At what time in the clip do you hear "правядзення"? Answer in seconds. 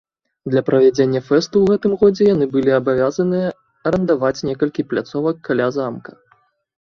0.67-1.19